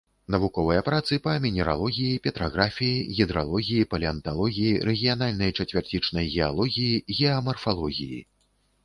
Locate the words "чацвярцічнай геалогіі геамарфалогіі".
5.61-8.19